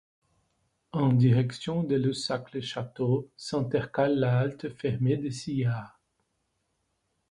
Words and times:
En 0.93 1.13
direction 1.13 1.83
de 1.83 1.95
Lussac-les-Châteaux, 1.95 3.29
s'intercale 3.37 4.17
la 4.17 4.39
halte 4.39 4.75
fermée 4.81 5.15
de 5.15 5.29
Sillars. 5.29 5.99